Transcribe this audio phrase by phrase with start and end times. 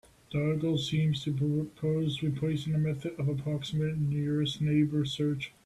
[0.33, 5.53] The article seems to propose replacing the method of approximate nearest neighbor search.